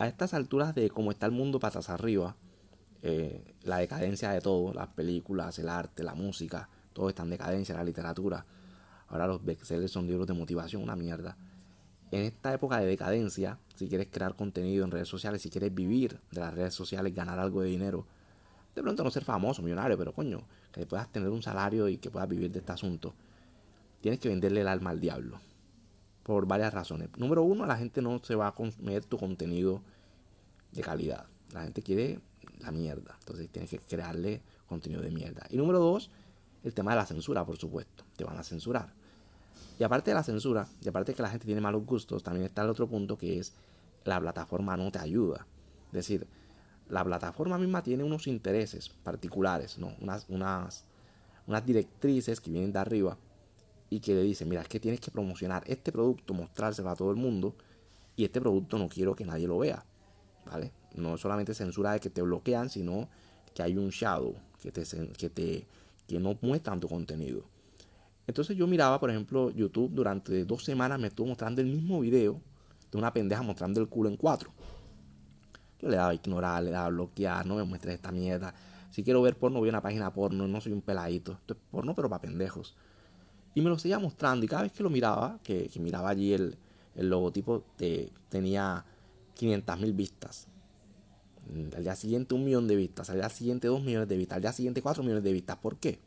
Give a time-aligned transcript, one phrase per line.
[0.00, 2.34] a estas alturas de cómo está el mundo patas arriba,
[3.02, 7.74] eh, la decadencia de todo, las películas, el arte, la música, todo está en decadencia,
[7.74, 8.46] la literatura.
[9.08, 11.36] Ahora los bestsellers son libros de motivación, una mierda.
[12.12, 16.18] En esta época de decadencia, si quieres crear contenido en redes sociales, si quieres vivir
[16.30, 18.06] de las redes sociales, ganar algo de dinero,
[18.74, 22.08] de pronto no ser famoso, millonario, pero coño, que puedas tener un salario y que
[22.08, 23.12] puedas vivir de este asunto,
[24.00, 25.40] tienes que venderle el alma al diablo.
[26.22, 27.08] Por varias razones.
[27.16, 29.82] Número uno, la gente no se va a comer tu contenido
[30.72, 31.26] de calidad.
[31.52, 32.20] La gente quiere
[32.60, 33.16] la mierda.
[33.20, 35.46] Entonces tienes que crearle contenido de mierda.
[35.50, 36.10] Y número dos,
[36.62, 38.04] el tema de la censura, por supuesto.
[38.16, 38.92] Te van a censurar.
[39.78, 42.46] Y aparte de la censura, y aparte de que la gente tiene malos gustos, también
[42.46, 43.54] está el otro punto que es
[44.04, 45.46] la plataforma no te ayuda.
[45.86, 46.26] Es decir,
[46.88, 49.94] la plataforma misma tiene unos intereses particulares, ¿no?
[50.00, 50.84] unas, unas,
[51.46, 53.16] unas directrices que vienen de arriba
[53.90, 57.10] y que le dicen, mira, es que tienes que promocionar este producto, mostrárselo a todo
[57.10, 57.56] el mundo
[58.16, 59.84] y este producto no quiero que nadie lo vea,
[60.46, 60.72] ¿vale?
[60.94, 63.08] No solamente censura de que te bloquean, sino
[63.52, 64.84] que hay un shadow que te,
[65.18, 65.66] que te
[66.06, 67.44] que no muestran tu contenido.
[68.26, 72.40] Entonces yo miraba, por ejemplo, YouTube durante dos semanas me estuvo mostrando el mismo video
[72.90, 74.50] de una pendeja mostrando el culo en cuatro.
[75.80, 78.52] Yo le daba a ignorar, le daba a bloquear, no me muestres esta mierda.
[78.90, 81.32] Si quiero ver porno, voy a una página porno, no soy un peladito.
[81.32, 82.76] Esto es porno, pero para pendejos.
[83.54, 84.44] Y me lo seguía mostrando.
[84.44, 86.56] Y cada vez que lo miraba, que, miraba allí el,
[86.94, 87.64] logotipo,
[88.28, 88.84] tenía
[89.38, 90.46] 500.000 vistas.
[91.76, 93.10] Al día siguiente un millón de vistas.
[93.10, 94.36] Al día siguiente dos millones de vistas.
[94.36, 95.56] Al día siguiente cuatro millones de vistas.
[95.56, 95.98] ¿Por qué?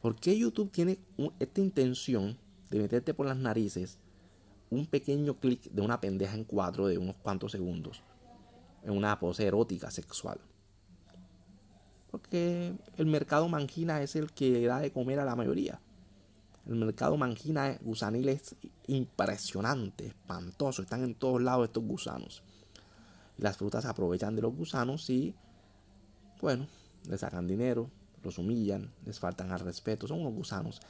[0.00, 0.98] ¿Por qué YouTube tiene
[1.38, 2.36] esta intención
[2.70, 3.98] de meterte por las narices
[4.70, 8.02] un pequeño clic de una pendeja en cuatro de unos cuantos segundos?
[8.82, 10.38] en una pose erótica sexual.
[12.10, 15.80] Porque el mercado mangina es el que da de comer a la mayoría.
[16.66, 18.54] El mercado mangina gusanil es
[18.86, 20.82] impresionante, espantoso.
[20.82, 22.42] Están en todos lados estos gusanos.
[23.38, 25.34] Las frutas aprovechan de los gusanos y,
[26.40, 26.68] bueno,
[27.08, 27.90] les sacan dinero,
[28.22, 30.06] los humillan, les faltan al respeto.
[30.06, 30.80] Son unos gusanos.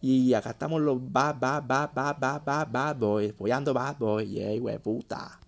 [0.00, 4.28] Y acá estamos los bad, bad, bad, bad, bad, bad, bad boys, apoyando bad boys.
[4.28, 5.40] Yeah, puta.